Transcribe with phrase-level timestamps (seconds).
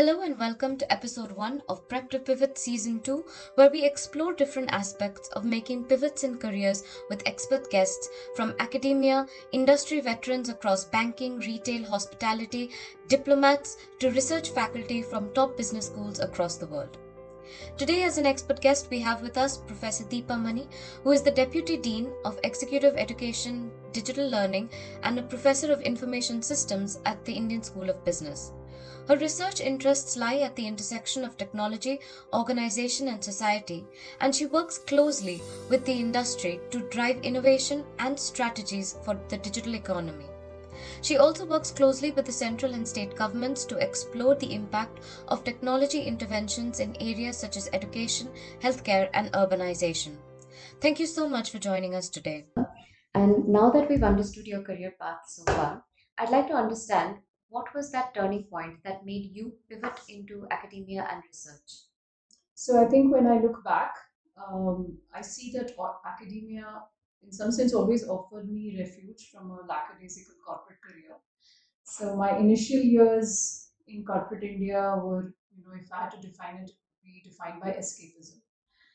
[0.00, 3.22] Hello and welcome to episode 1 of Prep to Pivot Season 2,
[3.56, 9.26] where we explore different aspects of making pivots in careers with expert guests from academia,
[9.52, 12.70] industry veterans across banking, retail, hospitality,
[13.08, 16.96] diplomats, to research faculty from top business schools across the world.
[17.76, 20.66] Today, as an expert guest, we have with us Professor Deepa Mani,
[21.04, 24.70] who is the Deputy Dean of Executive Education, Digital Learning,
[25.02, 28.52] and a Professor of Information Systems at the Indian School of Business.
[29.10, 31.98] Her research interests lie at the intersection of technology,
[32.32, 33.84] organization, and society,
[34.20, 39.74] and she works closely with the industry to drive innovation and strategies for the digital
[39.74, 40.26] economy.
[41.02, 45.42] She also works closely with the central and state governments to explore the impact of
[45.42, 48.28] technology interventions in areas such as education,
[48.60, 50.18] healthcare, and urbanization.
[50.80, 52.46] Thank you so much for joining us today.
[53.12, 55.84] And now that we've understood your career path so far,
[56.16, 61.06] I'd like to understand what was that turning point that made you pivot into academia
[61.10, 61.70] and research?
[62.54, 63.94] So I think when I look back,
[64.36, 65.72] um, I see that
[66.06, 66.82] academia,
[67.22, 71.16] in some sense, always offered me refuge from a lackadaisical corporate career.
[71.82, 76.56] So my initial years in corporate India were, you know, if I had to define
[76.62, 76.70] it,
[77.02, 78.38] be defined by escapism.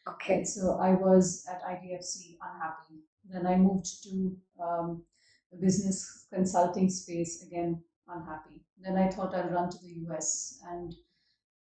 [0.07, 0.35] Okay.
[0.35, 3.03] And so I was at IDFC unhappy.
[3.29, 5.03] Then I moved to um,
[5.51, 8.61] the business consulting space again unhappy.
[8.81, 10.93] Then I thought I'll run to the US and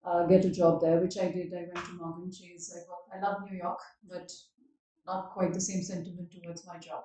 [0.03, 1.53] uh, get a job there, which I did.
[1.53, 2.75] I went to Morgan Chase.
[2.75, 3.79] I, got, I love New York,
[4.09, 4.31] but
[5.05, 7.03] not quite the same sentiment towards my job.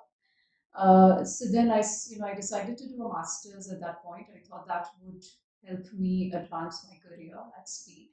[0.75, 4.27] Uh, so then I, you know, I decided to do a master's at that point.
[4.33, 5.23] I thought that would
[5.67, 8.09] help me advance my career at speed,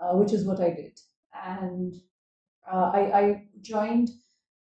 [0.00, 0.98] uh, which is what I did.
[1.46, 1.94] And
[2.70, 4.10] uh, I, I, joined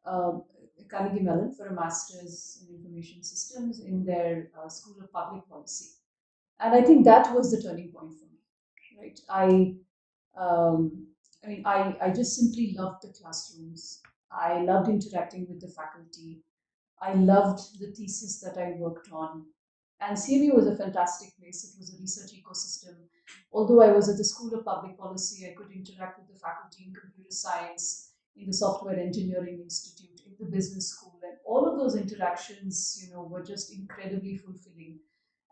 [0.05, 0.43] um,
[0.91, 5.91] Carnegie Mellon for a master's in information systems in their uh, School of Public Policy.
[6.59, 8.39] And I think that was the turning point for me,
[8.99, 9.19] right?
[9.29, 9.75] I,
[10.39, 11.07] um,
[11.43, 14.01] I mean, I, I just simply loved the classrooms.
[14.31, 16.43] I loved interacting with the faculty.
[17.01, 19.45] I loved the thesis that I worked on.
[20.01, 21.63] And CMU was a fantastic place.
[21.63, 22.95] It was a research ecosystem.
[23.51, 26.85] Although I was at the School of Public Policy, I could interact with the faculty
[26.87, 31.19] in computer science, in the Software Engineering Institute, in the business school.
[31.23, 34.99] And all of those interactions, you know, were just incredibly fulfilling.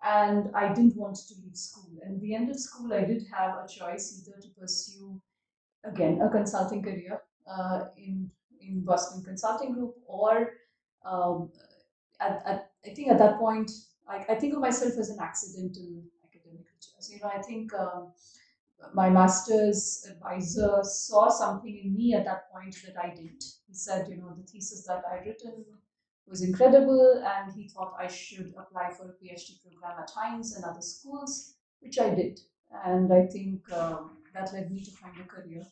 [0.03, 1.91] And I didn't want to leave school.
[2.03, 5.21] And at the end of school, I did have a choice either to pursue,
[5.83, 8.29] again, a consulting career uh, in,
[8.61, 10.53] in Boston Consulting Group or
[11.05, 11.51] um,
[12.19, 13.71] at, at, I think at that point,
[14.07, 16.65] I, I think of myself as an accidental academic.
[16.79, 18.11] So, you know, I think um,
[18.93, 23.43] my master's advisor saw something in me at that point that I didn't.
[23.69, 25.63] He said, you know, the thesis that I'd written
[26.27, 30.65] was incredible, and he thought I should apply for a PhD program at Heinz and
[30.65, 32.39] other schools, which I did.
[32.85, 35.63] And I think um, that led me to find a career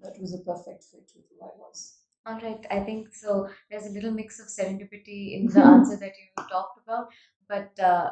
[0.00, 1.98] that was a perfect fit with who I was.
[2.26, 3.48] All right, I think so.
[3.70, 7.08] There's a little mix of serendipity in the answer that you talked about,
[7.48, 8.10] but uh,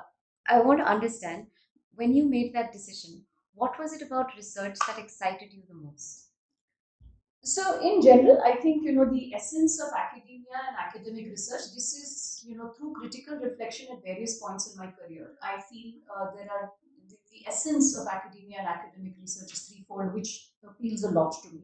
[0.49, 1.47] I want to understand
[1.95, 6.26] when you made that decision, what was it about research that excited you the most?
[7.47, 11.61] So, in general, I think you know the essence of academia and academic research.
[11.77, 15.37] This is you know through critical reflection at various points in my career.
[15.41, 16.73] I feel uh, there are
[17.09, 21.51] the, the essence of academia and academic research is threefold, which appeals a lot to
[21.51, 21.61] me.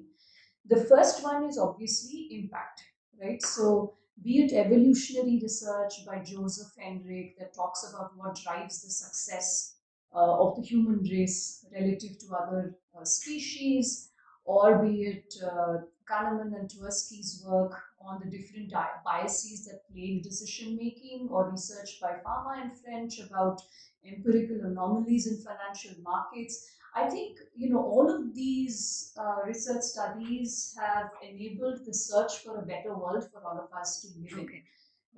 [0.66, 2.84] The first one is obviously impact,
[3.20, 3.42] right?
[3.42, 9.78] So, be it evolutionary research by Joseph Henrich that talks about what drives the success
[10.14, 14.11] uh, of the human race relative to other uh, species,
[14.44, 15.78] or be it uh,
[16.10, 18.72] Kahneman and Tversky's work on the different
[19.04, 23.60] biases that plague decision making, or research by Fama and French about
[24.04, 26.66] empirical anomalies in financial markets.
[26.94, 32.58] I think you know all of these uh, research studies have enabled the search for
[32.58, 34.62] a better world for all of us to live in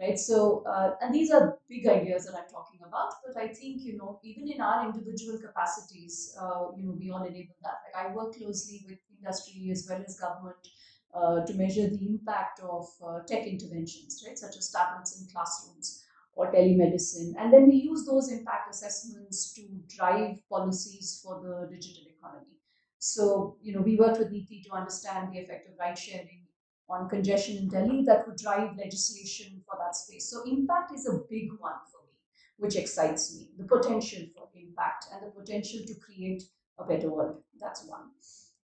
[0.01, 0.19] right?
[0.19, 3.97] So, uh, and these are big ideas that I'm talking about, but I think, you
[3.97, 7.79] know, even in our individual capacities, uh, you know, we all enable that.
[7.85, 10.57] Like I work closely with industry as well as government
[11.15, 16.05] uh, to measure the impact of uh, tech interventions, right, such as tablets in classrooms
[16.35, 17.35] or telemedicine.
[17.39, 19.63] And then we use those impact assessments to
[19.97, 22.59] drive policies for the digital economy.
[22.99, 26.47] So, you know, we worked with NITI to understand the effect of ride sharing
[26.89, 30.31] on congestion in Delhi that would drive legislation for that space.
[30.31, 32.15] So impact is a big one for me,
[32.57, 33.49] which excites me.
[33.57, 36.43] The potential for impact and the potential to create
[36.79, 37.43] a better world.
[37.61, 38.11] That's one.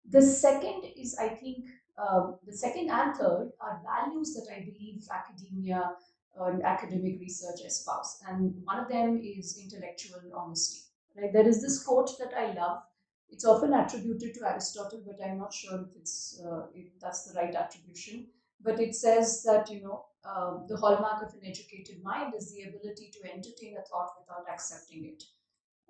[0.10, 1.66] The second is, I think,
[1.98, 5.96] uh, the second and third are values that I believe academia
[6.38, 8.22] and academic research espouse.
[8.28, 10.82] And one of them is intellectual honesty.
[11.16, 11.32] Right?
[11.34, 12.84] There is this quote that I love
[13.32, 17.40] It's often attributed to Aristotle, but I'm not sure if it's uh, if that's the
[17.40, 18.28] right attribution.
[18.62, 22.64] But it says that you know um, the hallmark of an educated mind is the
[22.64, 25.24] ability to entertain a thought without accepting it.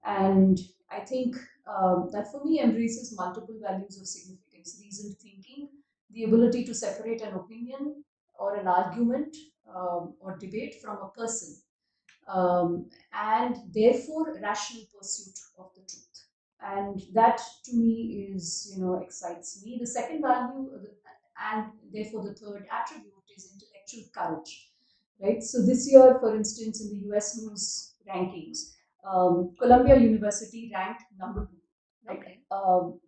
[0.05, 0.59] And
[0.91, 1.35] I think
[1.67, 5.69] um, that for me embraces multiple values of significance reasoned thinking,
[6.11, 8.03] the ability to separate an opinion
[8.37, 9.35] or an argument
[9.73, 11.57] um, or debate from a person,
[12.27, 16.05] um, and therefore rational pursuit of the truth.
[16.61, 19.77] And that to me is, you know, excites me.
[19.79, 20.69] The second value,
[21.53, 24.71] and therefore the third attribute, is intellectual courage.
[25.21, 25.43] Right.
[25.43, 27.37] So this year, for instance, in the U.S.
[27.37, 28.73] News rankings,
[29.03, 31.57] um, Columbia University ranked number two,
[32.07, 32.19] right?
[32.19, 32.39] Okay.
[32.51, 32.99] Um,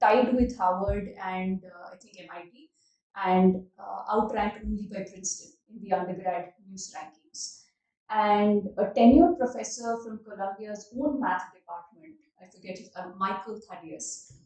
[0.00, 2.70] tied with Harvard and uh, I think MIT,
[3.16, 7.62] and uh, outranked only by Princeton in the undergrad news rankings.
[8.10, 14.40] And a tenured professor from Columbia's own math department, I forget his, uh, Michael Thaddeus,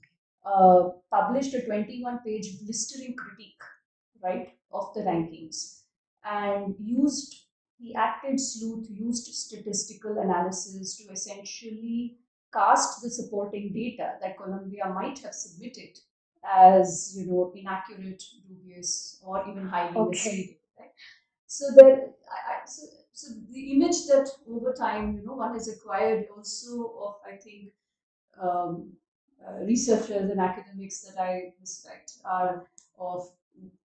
[0.44, 3.62] uh, published a 21 page blistering critique,
[4.22, 5.78] right, of the rankings
[6.24, 7.47] and used
[7.78, 12.18] he acted sleuth, used statistical analysis to essentially
[12.52, 15.98] cast the supporting data that Columbia might have submitted
[16.44, 20.10] as, you know, inaccurate, dubious, or even highly okay.
[20.10, 20.56] misleading.
[20.78, 20.90] Right?
[21.46, 22.82] So there, I, I, so,
[23.12, 27.70] so the image that over time, you know, one has acquired also of, I think,
[28.40, 28.92] um,
[29.46, 32.66] uh, researchers and academics that I respect are
[32.98, 33.30] of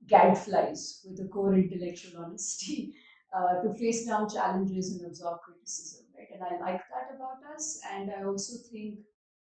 [0.08, 2.96] gadflies with a core intellectual honesty
[3.34, 6.28] uh, to face down challenges and absorb criticism, right?
[6.32, 7.82] And I like that about us.
[7.92, 9.00] And I also think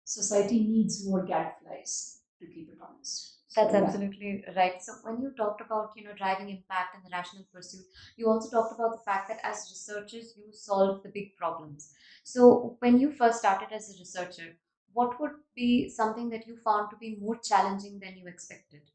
[0.04, 3.34] society needs more gadflies to keep it honest.
[3.56, 4.52] That's so, absolutely yeah.
[4.54, 4.80] right.
[4.82, 7.86] So when you talked about you know driving impact and the rational pursuit,
[8.16, 11.94] you also talked about the fact that as researchers you solve the big problems.
[12.24, 14.58] So when you first started as a researcher,
[14.92, 18.90] what would be something that you found to be more challenging than you expected?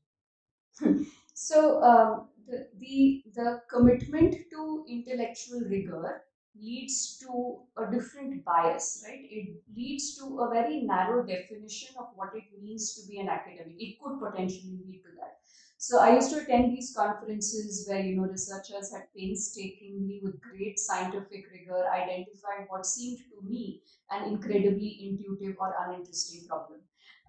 [1.34, 6.22] so um, the, the, the commitment to intellectual rigor
[6.56, 9.20] leads to a different bias, right?
[9.24, 13.76] It leads to a very narrow definition of what it means to be an academic.
[13.80, 15.34] It could potentially lead to that.
[15.78, 20.80] So I used to attend these conferences where you know researchers had painstakingly, with great
[20.80, 26.83] scientific rigor, identified what seemed to me an incredibly intuitive or uninteresting problem.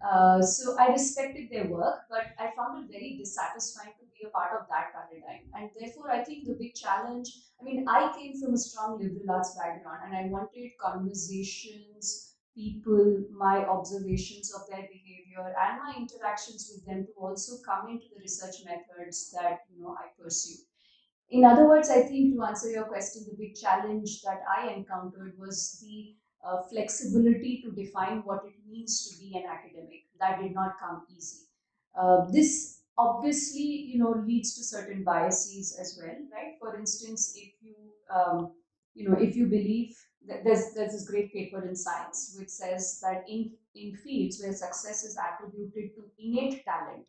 [0.04, 4.30] Uh, so I respected their work, but I found it very dissatisfying to be a
[4.30, 5.48] part of that paradigm.
[5.54, 7.30] And therefore, I think the big challenge
[7.60, 13.24] I mean, I came from a strong liberal arts background and I wanted conversations, people,
[13.32, 18.20] my observations of their behavior, and my interactions with them to also come into the
[18.20, 20.62] research methods that you know I pursue.
[21.30, 25.38] In other words, I think to answer your question, the big challenge that I encountered
[25.38, 30.04] was the uh, flexibility to define what it means to be an academic.
[30.20, 31.46] That did not come easy.
[31.98, 36.54] Uh, this obviously, you know, leads to certain biases as well, right?
[36.60, 37.74] For instance, if you,
[38.14, 38.52] um,
[38.94, 39.96] you know, if you believe
[40.28, 44.52] that there's there's this great paper in Science which says that in in fields where
[44.52, 47.04] success is attributed to innate talent,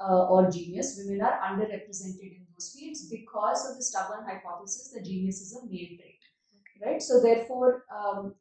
[0.00, 5.04] uh, or genius, women are underrepresented in those fields because of the stubborn hypothesis that
[5.04, 6.20] genius is a male trait,
[6.84, 7.02] right?
[7.02, 8.34] So therefore, um,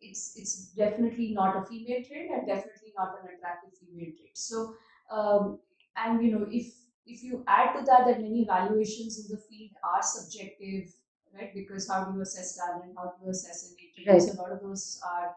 [0.00, 4.36] it's it's definitely not a female trait and definitely not an attractive female trait.
[4.36, 4.74] So
[5.10, 5.58] um,
[5.96, 6.74] and you know if
[7.06, 10.92] if you add to that that many evaluations in the field are subjective,
[11.34, 11.54] right?
[11.54, 12.92] Because how do you assess talent?
[12.96, 14.22] How do you assess innate right.
[14.22, 15.34] So a lot of those are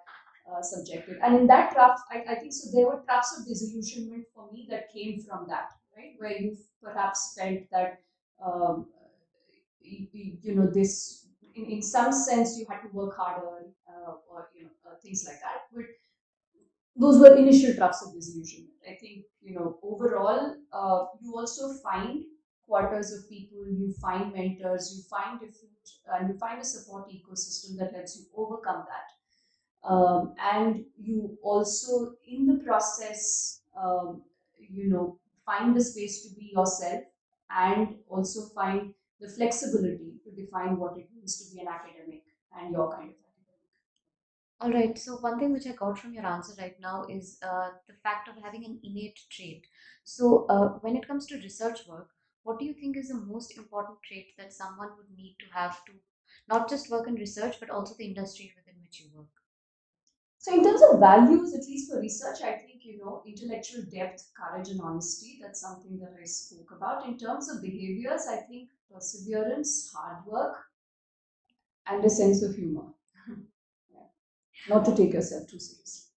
[0.51, 1.17] uh, subjective.
[1.23, 2.69] And in that trough, I, I think so.
[2.71, 6.13] There were troughs of disillusionment for me that came from that, right?
[6.17, 8.01] Where you perhaps felt that
[8.43, 8.87] um,
[9.81, 10.07] you,
[10.41, 14.63] you know this in, in some sense you had to work harder uh, or you
[14.65, 15.63] know uh, things like that.
[15.73, 15.85] But
[16.95, 18.75] those were initial troughs of disillusionment.
[18.87, 22.25] I think you know overall uh, you also find
[22.67, 25.71] quarters of people you find mentors you find different
[26.07, 29.07] and you find a support ecosystem that helps you overcome that.
[29.87, 34.23] Um, and you also in the process um,
[34.59, 37.03] you know find the space to be yourself
[37.49, 42.23] and also find the flexibility to define what it means to be an academic
[42.57, 43.47] and your kind of academic.
[44.61, 44.97] All right.
[44.97, 48.27] So one thing which I got from your answer right now is uh, the fact
[48.29, 49.67] of having an innate trait.
[50.03, 52.09] So uh, when it comes to research work,
[52.43, 55.83] what do you think is the most important trait that someone would need to have
[55.85, 55.93] to
[56.47, 59.29] not just work in research but also the industry within which you work?
[60.37, 64.31] So in terms of values, at least for research, I think you know intellectual depth,
[64.35, 65.39] courage, and honesty.
[65.41, 67.05] That's something that I spoke about.
[67.05, 70.55] In terms of behaviors, I think perseverance, hard work,
[71.87, 72.87] and a sense of humor.
[73.93, 74.07] yeah.
[74.69, 76.11] Not to take yourself too seriously.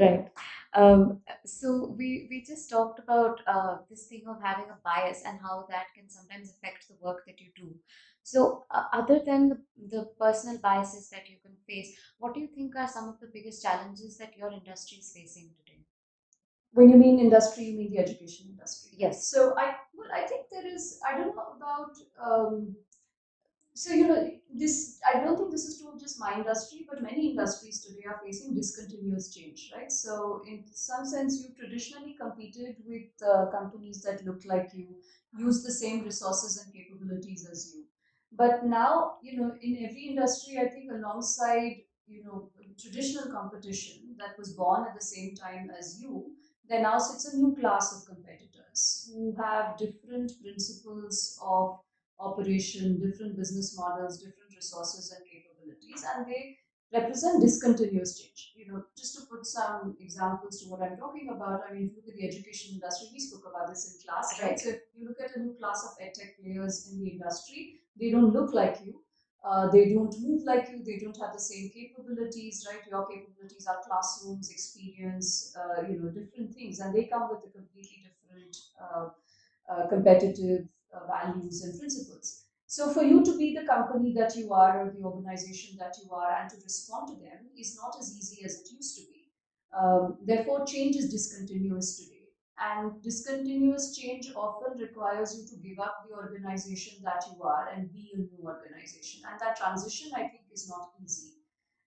[0.00, 0.28] Right.
[0.74, 5.38] Um, so we we just talked about uh, this thing of having a bias and
[5.40, 7.74] how that can sometimes affect the work that you do.
[8.22, 9.58] So uh, other than the,
[9.90, 13.30] the personal biases that you can face, what do you think are some of the
[13.32, 15.50] biggest challenges that your industry is facing?
[16.72, 18.92] When you mean industry, you mean the education industry.
[18.98, 19.28] Yes.
[19.28, 21.00] So I well, I think there is.
[21.06, 21.92] I don't know about.
[22.18, 22.76] Um,
[23.74, 25.00] so you know this.
[25.06, 28.20] I don't think this is true of just my industry, but many industries today are
[28.24, 29.90] facing discontinuous change, right?
[29.90, 34.96] So in some sense, you traditionally competed with uh, companies that look like you,
[35.32, 37.84] use the same resources and capabilities as you.
[38.32, 44.36] But now, you know, in every industry, I think alongside you know traditional competition that
[44.38, 46.32] was born at the same time as you
[46.72, 51.80] there now sits a new class of competitors who have different principles of
[52.18, 56.56] operation, different business models, different resources and capabilities, and they
[56.92, 58.52] represent discontinuous change.
[58.56, 61.96] You know, just to put some examples to what I'm talking about, I mean, if
[61.96, 64.58] you look at the education industry, we spoke about this in class, right?
[64.58, 68.10] So if you look at a new class of edtech players in the industry, they
[68.10, 69.01] don't look like you
[69.44, 70.82] uh, they don't move like you.
[70.84, 72.82] They don't have the same capabilities, right?
[72.88, 77.50] Your capabilities are classrooms, experience, uh, you know, different things, and they come with a
[77.50, 79.08] completely different uh,
[79.68, 82.44] uh competitive uh, values and principles.
[82.66, 86.10] So, for you to be the company that you are or the organization that you
[86.12, 89.28] are, and to respond to them is not as easy as it used to be.
[89.76, 92.11] Um, therefore, change is discontinuous today
[92.58, 97.92] and discontinuous change often requires you to give up the organization that you are and
[97.92, 99.22] be a new organization.
[99.28, 101.32] And that transition, I think, is not easy.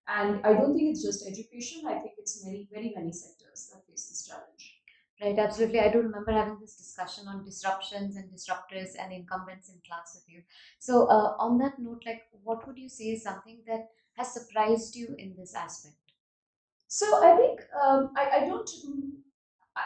[0.08, 1.86] And I don't think it's just education.
[1.86, 4.80] I think it's many, very many sectors that face this challenge.
[5.20, 5.80] Right, absolutely.
[5.80, 10.28] I do remember having this discussion on disruptions and disruptors and incumbents in class with
[10.32, 10.42] you.
[10.78, 14.94] So, uh, on that note, like, what would you say is something that has surprised
[14.94, 16.12] you in this aspect?
[16.88, 18.68] So, I think um, I, I don't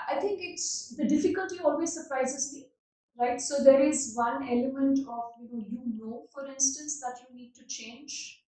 [0.09, 2.67] I think it's the difficulty always surprises me,
[3.19, 3.41] right?
[3.41, 7.55] So there is one element of you know you know, for instance, that you need
[7.57, 8.45] to change.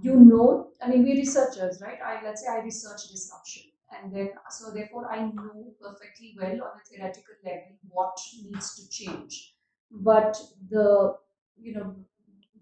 [0.00, 1.98] You know, I mean, we researchers, right?
[2.04, 6.80] I let's say I research disruption, and then so therefore I know perfectly well on
[6.80, 9.56] a theoretical level what needs to change,
[9.90, 10.36] but
[10.70, 11.16] the
[11.56, 11.96] you know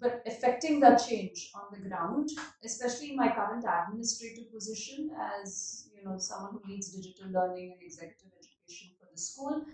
[0.01, 2.29] but affecting that change on the ground,
[2.65, 7.83] especially in my current administrative position as you know someone who leads digital learning and
[7.83, 9.65] executive education for the school,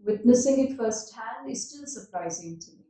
[0.00, 2.86] witnessing it firsthand is still surprising to me.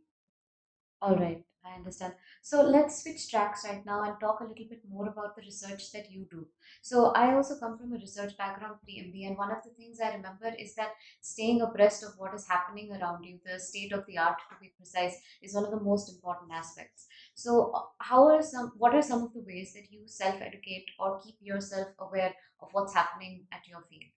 [1.02, 1.44] All right.
[1.64, 2.14] I understand.
[2.40, 5.92] So let's switch tracks right now and talk a little bit more about the research
[5.92, 6.46] that you do.
[6.80, 10.14] So I also come from a research background pre-MBA, and one of the things I
[10.14, 10.90] remember is that
[11.20, 14.72] staying abreast of what is happening around you, the state of the art to be
[14.76, 17.06] precise, is one of the most important aspects.
[17.34, 21.36] So how are some what are some of the ways that you self-educate or keep
[21.40, 24.10] yourself aware of what's happening at your field?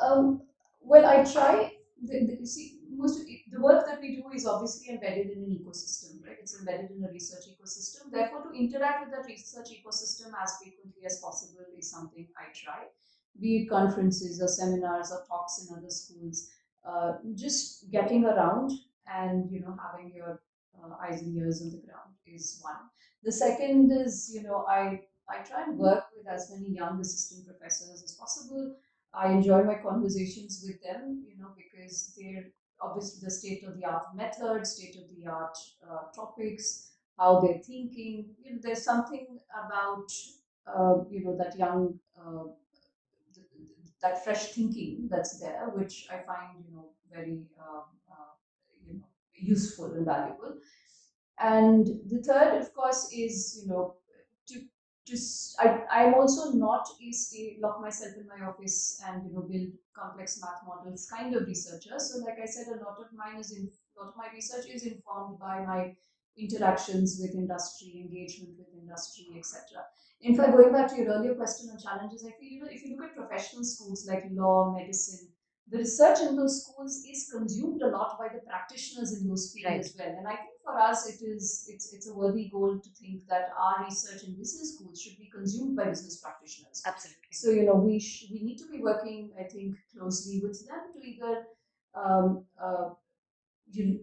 [0.00, 0.42] Um,
[0.80, 4.94] well, I try the, the, see, most of the work that we do is obviously
[4.94, 6.36] embedded in an ecosystem, right?
[6.40, 8.10] It's embedded in a research ecosystem.
[8.10, 12.86] Therefore, to interact with that research ecosystem as frequently as possible is something I try.
[13.40, 16.50] Be it conferences or seminars or talks in other schools,
[16.88, 18.72] uh, just getting around
[19.06, 20.42] and you know having your
[20.76, 22.88] uh, eyes and ears on the ground is one.
[23.22, 27.46] The second is you know I I try and work with as many young assistant
[27.46, 28.74] professors as possible
[29.12, 32.46] I enjoy my conversations with them, you know, because they're
[32.80, 35.56] obviously the state of the art methods, state of the art
[35.88, 38.34] uh, topics, how they're thinking.
[38.38, 40.10] You know, there's something about
[40.66, 42.44] uh, you know that young, uh,
[44.02, 48.32] that fresh thinking that's there, which I find you know very um, uh,
[48.86, 50.60] you know useful and valuable.
[51.38, 53.96] And the third, of course, is you know
[55.08, 59.42] just I, I'm also not a stay lock myself in my office and you know
[59.42, 61.98] build complex math models kind of researcher.
[61.98, 64.66] So like I said, a lot of mine is in a lot of my research
[64.68, 65.96] is informed by my
[66.36, 69.84] interactions with industry, engagement with industry, etc.
[70.20, 72.84] In fact, going back to your earlier question on challenges, I feel you know if
[72.84, 75.32] you look at professional schools like law, medicine,
[75.70, 79.70] the research in those schools is consumed a lot by the practitioners in those fields
[79.70, 79.80] right.
[79.80, 80.14] as well.
[80.18, 83.50] And I think for us, it is it's it's a worthy goal to think that
[83.58, 86.82] our research in business schools should be consumed by business practitioners.
[86.86, 87.32] Absolutely.
[87.32, 90.80] So you know we sh- we need to be working, I think, closely with them
[90.94, 91.44] to either
[91.94, 92.90] um, uh,
[93.70, 94.00] you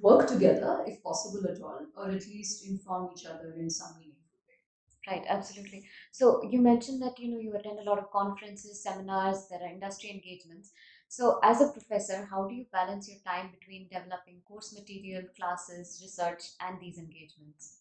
[0.00, 4.38] work together if possible at all, or at least inform each other in some meaningful
[4.46, 5.16] way.
[5.16, 5.86] Right, absolutely.
[6.12, 9.68] So you mentioned that you know you attend a lot of conferences, seminars, there are
[9.68, 10.72] industry engagements.
[11.08, 16.00] So, as a professor, how do you balance your time between developing course material, classes,
[16.02, 17.78] research, and these engagements?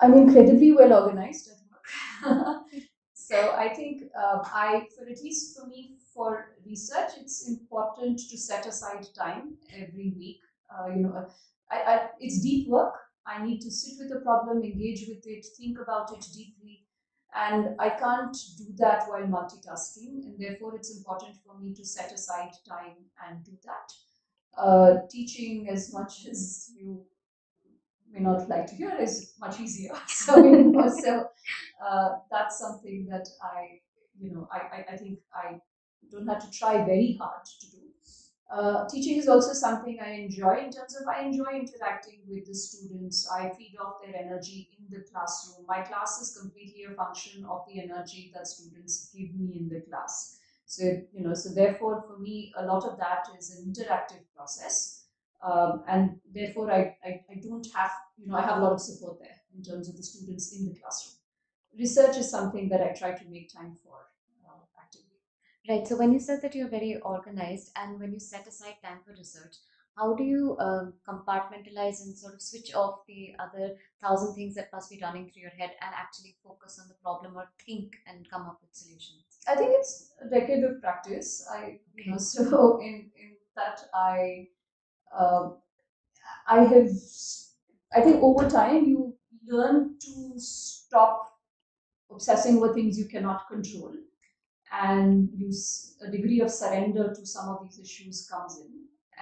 [0.00, 2.64] I'm incredibly well organized at work.
[3.14, 8.38] so I think uh, I, for at least for me, for research, it's important to
[8.38, 10.40] set aside time every week.
[10.70, 11.28] Uh, you know,
[11.70, 12.94] I, I, it's deep work.
[13.26, 16.83] I need to sit with the problem, engage with it, think about it deeply,
[17.34, 20.24] and I can't do that while multitasking.
[20.24, 22.96] And therefore, it's important for me to set aside time
[23.28, 23.92] and do that.
[24.56, 27.04] Uh, teaching as much as you
[28.12, 29.92] may not like to hear is much easier.
[30.06, 31.26] so, you know, so
[31.84, 33.80] uh, that's something that I,
[34.20, 35.58] you know, I, I, I, think I
[36.12, 37.78] don't have to try very hard to do.
[38.54, 42.54] Uh, teaching is also something I enjoy in terms of I enjoy interacting with the
[42.54, 43.28] students.
[43.28, 45.66] I feed off their energy in the classroom.
[45.66, 49.80] My class is completely a function of the energy that students give me in the
[49.80, 50.38] class.
[50.66, 55.06] So, you know, so therefore for me, a lot of that is an interactive process.
[55.42, 58.80] Um, and therefore I, I, I, don't have, you know, I have a lot of
[58.80, 61.16] support there in terms of the students in the classroom.
[61.76, 63.93] Research is something that I try to make time for.
[65.68, 65.86] Right.
[65.88, 69.12] So when you said that you're very organized and when you set aside time for
[69.12, 69.56] research,
[69.96, 74.68] how do you um, compartmentalize and sort of switch off the other thousand things that
[74.72, 78.28] must be running through your head and actually focus on the problem or think and
[78.28, 79.22] come up with solutions?
[79.48, 81.48] I think it's a decade of practice.
[81.50, 84.48] I, you know, so in, in that I
[85.16, 85.50] uh,
[86.46, 86.90] I have,
[87.94, 89.14] I think over time you
[89.46, 91.38] learn to stop
[92.10, 93.94] obsessing over things you cannot control
[94.82, 98.70] and use a degree of surrender to some of these issues comes in.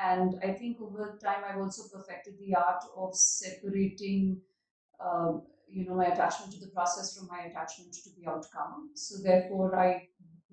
[0.01, 4.41] And I think over time I've also perfected the art of separating,
[5.05, 8.91] um, you know, my attachment to the process from my attachment to the outcome.
[8.95, 10.09] So therefore I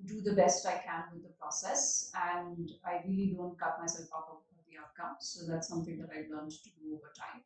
[0.05, 4.25] do the best I can with the process and I really don't cut myself off
[4.31, 4.37] of
[4.67, 5.15] the outcome.
[5.19, 7.41] So that's something that I've learned to do over time.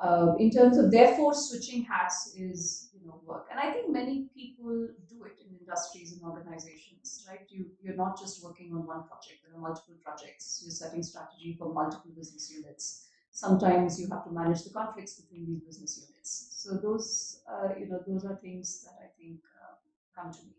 [0.00, 3.46] Uh, in terms of therefore switching hats is you know work.
[3.50, 7.46] And i think many people do it in industries and organizations right?
[7.48, 9.38] You you're not just working on one project.
[9.44, 10.60] There are multiple projects.
[10.64, 13.08] You're setting strategy for multiple business units.
[13.30, 16.32] Sometimes you have to manage the conflicts between these business units.
[16.62, 19.74] So those uh, you know those are things that i think uh,
[20.16, 20.54] come to me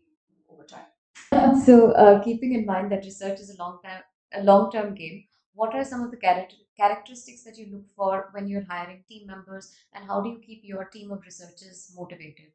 [0.50, 0.90] over time.
[1.64, 5.24] So uh, keeping in mind that research is a long time a long term game
[5.54, 9.26] what are some of the character, characteristics that you look for when you're hiring team
[9.26, 12.50] members and how do you keep your team of researchers motivated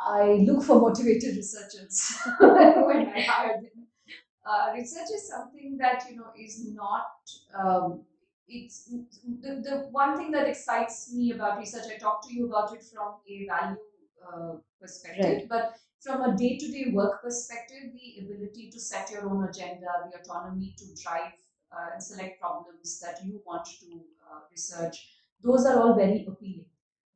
[0.00, 3.86] i look for motivated researchers when i hire them
[4.48, 7.06] uh, research is something that you know is not
[7.54, 8.02] um,
[8.48, 8.90] it's
[9.40, 12.82] the, the one thing that excites me about research i talked to you about it
[12.82, 13.76] from a value
[14.26, 15.48] uh, perspective right.
[15.48, 20.74] but from a day-to-day work perspective the ability to set your own agenda the autonomy
[20.78, 21.32] to drive
[21.72, 24.00] uh, and select problems that you want to
[24.30, 24.96] uh, research.
[25.42, 26.66] Those are all very appealing,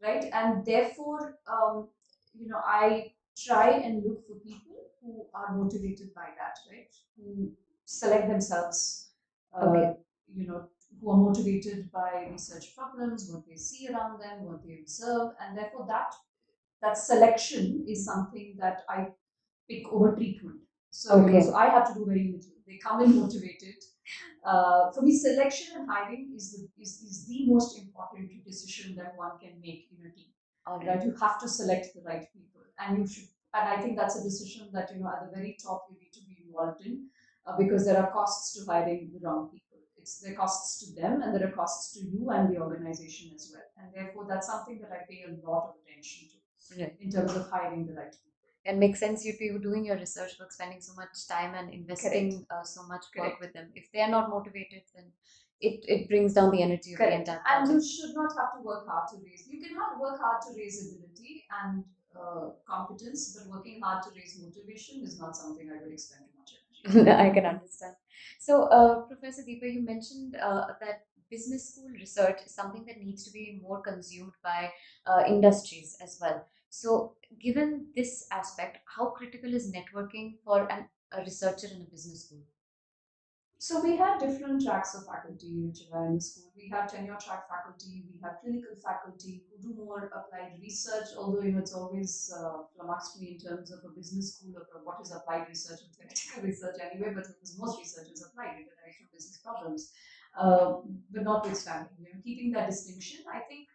[0.02, 0.24] right?
[0.32, 1.88] And therefore, um,
[2.34, 6.94] you know, I try and look for people who are motivated by that, right?
[7.16, 7.52] Who
[7.84, 9.10] select themselves,
[9.54, 9.96] uh, okay.
[10.34, 10.68] you know,
[11.00, 15.56] who are motivated by research problems, what they see around them, what they observe, and
[15.58, 16.14] therefore that
[16.80, 19.06] that selection is something that I
[19.70, 20.60] pick over treatment.
[20.90, 21.26] So, okay.
[21.26, 22.52] you know, so I have to do very little.
[22.66, 23.76] They come in motivated
[24.44, 29.12] uh, for me, selection and hiring is the, is, is the most important decision that
[29.16, 30.32] one can make in a team.
[30.68, 30.88] Okay.
[30.88, 31.04] Right?
[31.04, 33.28] You have to select the right people, and you should.
[33.54, 36.12] And I think that's a decision that you know at the very top you need
[36.14, 37.08] to be involved in,
[37.46, 39.78] uh, because there are costs to hiring the wrong people.
[39.96, 43.30] It's there are costs to them, and there are costs to you and the organization
[43.34, 43.68] as well.
[43.78, 46.42] And therefore, that's something that I pay a lot of attention to
[47.00, 48.31] in terms of hiring the right people
[48.64, 52.62] and makes sense you're doing your research work, spending so much time and investing uh,
[52.62, 53.70] so much work with them.
[53.74, 55.04] If they're not motivated, then
[55.60, 57.12] it, it brings down the energy Correct.
[57.20, 57.70] of the entire project.
[57.70, 59.46] And you should not have to work hard to raise.
[59.50, 61.84] You can have, work hard to raise ability and
[62.18, 66.38] uh, competence, but working hard to raise motivation is not something I would expend too
[66.38, 67.10] much energy.
[67.30, 67.94] I can understand.
[68.38, 73.24] So, uh, Professor Deepa, you mentioned uh, that business school research is something that needs
[73.24, 74.70] to be more consumed by
[75.06, 76.44] uh, industries as well.
[76.72, 82.24] So, given this aspect, how critical is networking for an, a researcher in a business
[82.24, 82.44] school?
[83.58, 86.50] So we have different tracks of faculty in the school.
[86.56, 91.42] We have tenure track faculty, we have clinical faculty who do more applied research, although
[91.42, 95.00] you know it's always uh, flummoxed me in terms of a business school of what
[95.02, 99.06] is applied research and theoretical research anyway, but because most research is applied in the
[99.12, 99.92] business problems.
[100.36, 100.80] Uh,
[101.12, 103.68] but notwithstanding, you know, keeping that distinction, I think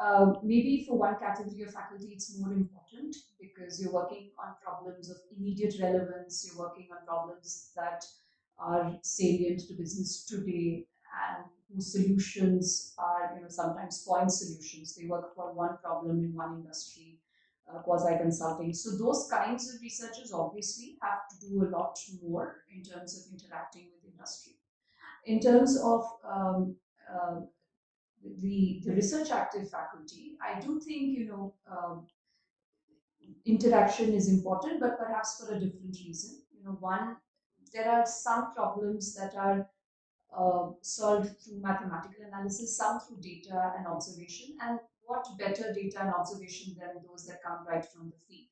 [0.00, 5.10] uh, maybe for one category of faculty, it's more important because you're working on problems
[5.10, 8.04] of immediate relevance, you're working on problems that
[8.58, 10.86] are salient to business today
[11.28, 16.34] and whose solutions are you know sometimes point solutions they work for one problem in
[16.34, 17.18] one industry
[17.70, 18.72] uh, quasi consulting.
[18.72, 23.32] So those kinds of researchers obviously have to do a lot more in terms of
[23.32, 24.54] interacting with industry.
[25.24, 26.76] In terms of um,
[27.12, 27.40] uh,
[28.24, 32.06] the, the research active faculty, I do think, you know, um,
[33.44, 36.42] interaction is important, but perhaps for a different reason.
[36.56, 37.16] You know, one,
[37.72, 39.68] there are some problems that are
[40.36, 46.14] uh, solved through mathematical analysis, some through data and observation, and what better data and
[46.14, 48.46] observation than those that come right from the field.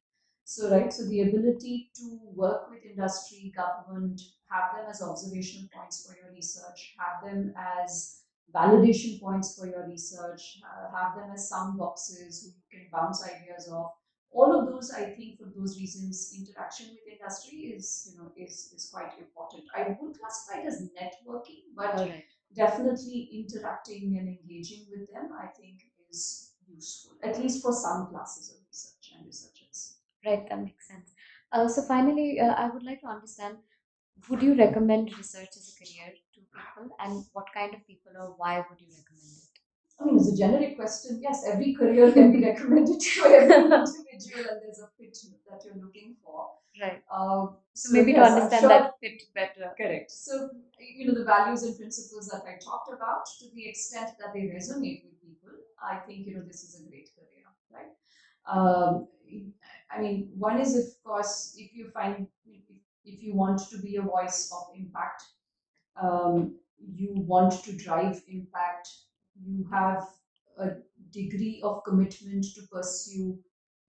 [0.45, 6.05] So, right, so the ability to work with industry, government, have them as observation points
[6.05, 8.23] for your research, have them as
[8.55, 13.23] validation points for your research, uh, have them as sum boxes who you can bounce
[13.25, 13.93] ideas off.
[14.33, 18.73] All of those, I think, for those reasons, interaction with industry is, you know, is
[18.75, 19.65] is quite important.
[19.75, 22.11] I would classify it as networking, but
[22.55, 28.51] definitely interacting and engaging with them, I think, is useful, at least for some classes
[28.51, 29.99] of research and researchers.
[30.25, 31.13] Right, that makes sense.
[31.53, 33.59] Uh, so finally, uh, I would like to understand,
[34.29, 36.15] would you recommend research as a career
[36.55, 39.59] people, and what kind of people, or why would you recommend it?
[40.01, 44.45] I mean, as a generic question, yes, every career can be recommended to every individual,
[44.51, 45.17] and there's a fit
[45.51, 46.51] that you're looking for.
[46.81, 47.03] Right.
[47.13, 49.75] Uh, So maybe to yes, I'm understand sure- that fit better.
[49.77, 50.11] Correct.
[50.11, 54.33] So, you know, the values and principles that I talked about, to the extent that
[54.33, 57.93] they resonate with people, I think, you know, this is a great career, right?
[58.51, 59.09] Um,
[59.91, 62.27] I mean, one is, of course, if you find,
[63.05, 65.23] if you want to be a voice of impact,
[66.01, 68.89] um, you want to drive impact,
[69.43, 70.05] you have
[70.59, 70.71] a
[71.13, 73.39] degree of commitment to pursue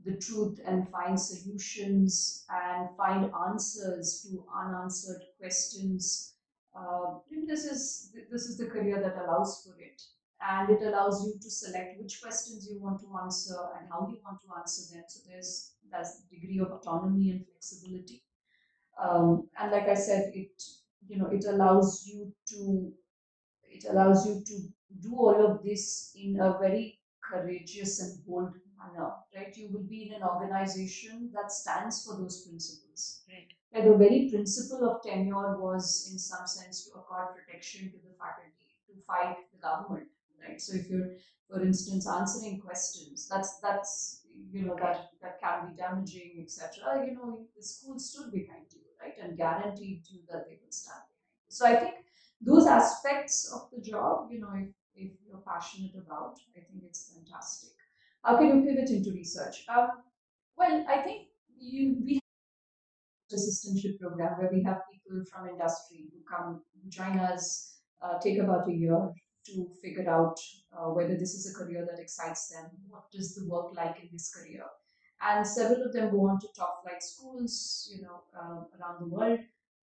[0.06, 6.36] the truth and find solutions and find answers to unanswered questions.
[6.76, 10.02] Uh, this is this is the career that allows for it,
[10.42, 14.18] and it allows you to select which questions you want to answer and how you
[14.24, 15.04] want to answer them.
[15.08, 18.24] So there's that degree of autonomy and flexibility,
[19.02, 20.62] um, and like I said, it
[21.08, 22.92] you know it allows you to
[23.64, 24.56] it allows you to
[25.02, 29.56] do all of this in a very courageous and bold manner, right?
[29.56, 33.24] You will be in an organization that stands for those principles.
[33.30, 33.84] Right.
[33.84, 38.68] The very principle of tenure was, in some sense, to accord protection to the faculty,
[38.88, 40.08] to fight the government,
[40.46, 40.60] right?
[40.60, 41.12] So if you're,
[41.50, 47.06] for instance, answering questions, that's that's you know that that can be damaging, etc.
[47.08, 51.18] You know, the school stood behind you, right, and guaranteed you that they will you.
[51.50, 51.96] So I think
[52.42, 57.12] those aspects of the job, you know, if, if you're passionate about, I think it's
[57.14, 57.72] fantastic.
[58.24, 59.66] How can you pivot into research?
[59.68, 59.90] Um,
[60.58, 61.28] well, I think
[61.60, 67.80] you we have assistantship program where we have people from industry who come join us,
[68.02, 69.10] uh, take about a year
[69.48, 70.38] to figure out
[70.78, 72.70] uh, whether this is a career that excites them.
[72.88, 74.66] What is the work like in this career?
[75.24, 79.08] And several of them go on to top flight schools, you know, uh, around the
[79.08, 79.40] world.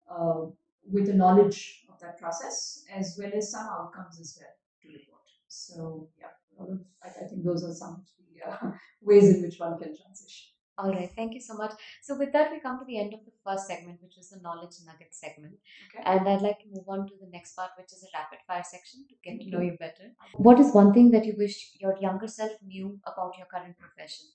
[0.09, 0.47] Uh,
[0.91, 4.49] with the knowledge of that process as well as some outcomes as well
[4.81, 5.21] to report.
[5.47, 8.71] So yeah, of, I, I think those are some of the uh,
[9.01, 10.47] ways in which one can transition.
[10.77, 11.73] All right, thank you so much.
[12.01, 14.39] So with that, we come to the end of the first segment, which was the
[14.39, 15.55] knowledge nugget segment,
[15.93, 16.03] Okay.
[16.05, 18.63] and I'd like to move on to the next part, which is a rapid fire
[18.63, 20.13] section to get to know you better.
[20.37, 24.27] What is one thing that you wish your younger self knew about your current profession?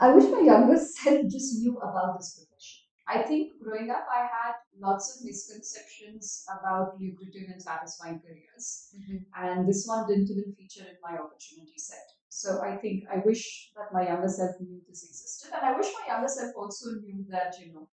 [0.00, 2.84] I wish my younger self just knew about this profession.
[3.06, 8.94] I think growing up, I had lots of misconceptions about lucrative and satisfying careers,
[9.34, 12.04] and this one didn't even feature in my opportunity set.
[12.28, 15.90] So I think I wish that my younger self knew this existed, and I wish
[15.98, 17.88] my younger self also knew that you know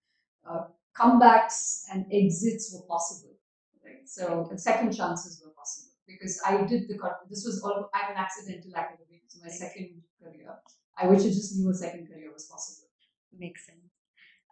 [0.50, 0.64] uh,
[0.96, 3.36] comebacks and exits were possible.
[3.84, 4.08] Right.
[4.08, 6.98] So second chances were possible because I did the
[7.30, 9.11] this was all I'm an accidental academic.
[9.34, 10.56] It's my second career.
[10.98, 12.90] I wish I just knew a second career was possible.
[13.38, 13.80] Makes sense.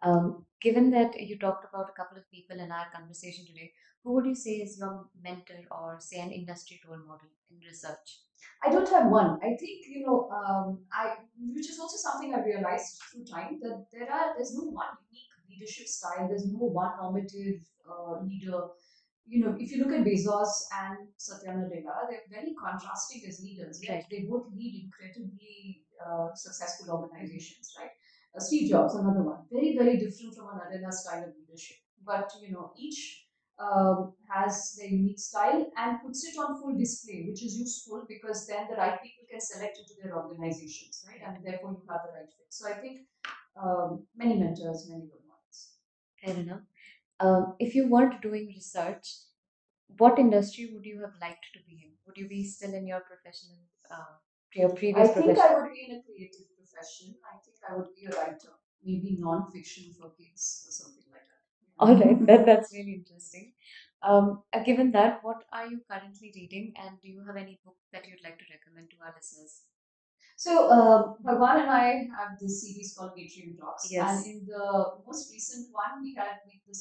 [0.02, 4.14] Um, given that you talked about a couple of people in our conversation today, who
[4.14, 8.20] would you say is your mentor or say an industry role model in research?
[8.64, 9.38] I don't have one.
[9.42, 11.16] I think you know, um, I
[11.54, 15.34] which is also something I realized through time that there are there's no one unique
[15.50, 16.26] leadership style.
[16.26, 18.68] There's no one normative uh, leader.
[19.30, 23.80] You know, if you look at Bezos and Satya Nadella, they're very contrasting as leaders.
[23.82, 24.06] Yet Right.
[24.10, 27.92] they both lead incredibly uh, successful organizations, right?
[28.36, 31.76] Uh, Steve Jobs, another one, very very different from a Nadella style of leadership.
[32.04, 33.00] But you know, each
[33.58, 38.46] um, has their unique style and puts it on full display, which is useful because
[38.48, 41.20] then the right people can select into their organizations, right?
[41.26, 42.48] And therefore you have the right fit.
[42.50, 43.02] So I think
[43.62, 45.58] um, many mentors, many role models.
[46.22, 46.69] Fair enough.
[47.20, 49.06] Um, if you weren't doing research,
[49.98, 51.92] what industry would you have liked to be in?
[52.06, 53.58] Would you be still in your professional
[53.90, 54.14] uh,
[54.54, 55.22] your previous profession?
[55.22, 55.56] I think profession?
[55.56, 57.14] I would be in a creative profession.
[57.32, 58.52] I think I would be a writer,
[58.84, 61.42] maybe non-fiction for kids or something like that.
[61.78, 63.52] All right, that, that's really interesting.
[64.02, 67.76] Um, uh, given that, what are you currently reading, and do you have any book
[67.92, 69.62] that you'd like to recommend to our listeners?
[70.40, 73.88] So, uh, Bhagwan and I have this series called Atrium Talks.
[73.90, 74.24] Yes.
[74.24, 76.72] And in the most recent one, we had we, the,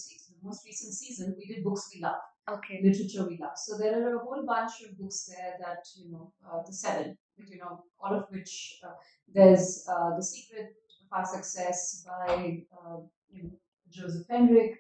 [0.42, 2.80] most recent season, we did books we love, Okay.
[2.82, 3.58] literature we love.
[3.58, 7.18] So there are a whole bunch of books there that, you know, uh, the seven,
[7.36, 8.94] you know, all of which, uh,
[9.28, 10.68] there's uh, The Secret
[11.12, 13.52] of Our Success by, uh, you know,
[13.92, 14.76] Joseph Henrich.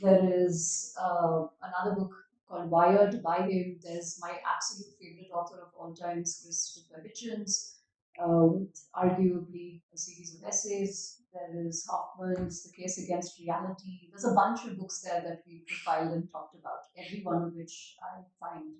[0.00, 2.14] There is uh, another book
[2.48, 3.76] called Wired by him.
[3.82, 7.81] There's my absolute favorite author of all times, Christopher Hitchens
[8.20, 11.22] uh, with arguably a series of essays.
[11.32, 14.08] There is Hoffman's The Case Against Reality.
[14.10, 17.54] There's a bunch of books there that we profiled and talked about, every one of
[17.54, 18.74] which I find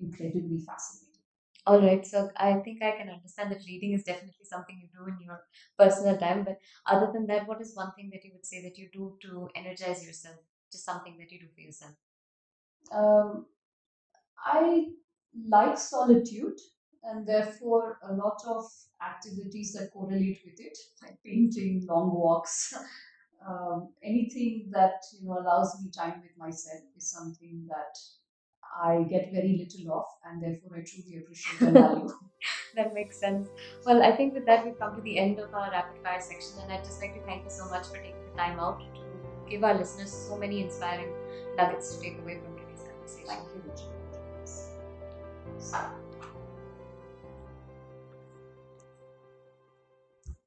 [0.00, 1.20] incredibly fascinating.
[1.66, 2.06] All right.
[2.06, 5.44] So I think I can understand that reading is definitely something you do in your
[5.78, 6.44] personal time.
[6.44, 9.16] But other than that, what is one thing that you would say that you do
[9.22, 10.36] to energize yourself?
[10.70, 11.92] Just something that you do for yourself.
[12.92, 13.46] Um,
[14.38, 14.88] I
[15.48, 16.58] like solitude,
[17.04, 18.64] and therefore, a lot of
[19.02, 22.72] activities that correlate with it, like painting, long walks,
[23.48, 27.96] um, anything that you know allows me time with myself, is something that
[28.82, 32.10] I get very little of, and therefore I truly appreciate and value.
[32.74, 33.48] That makes sense.
[33.86, 36.58] Well, I think with that, we've come to the end of our rapid fire section,
[36.62, 39.50] and I'd just like to thank you so much for taking the time out to
[39.50, 41.12] give our listeners so many inspiring
[41.56, 43.28] nuggets to take away from today's conversation.
[43.28, 43.62] Thank you,
[45.62, 46.00] Richard.